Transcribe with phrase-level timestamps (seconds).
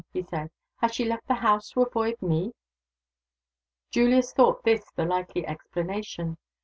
[0.11, 0.49] he said.
[0.77, 2.53] "Has she left the house to avoid Me?"
[3.91, 6.37] Julius thought this the likely explanation.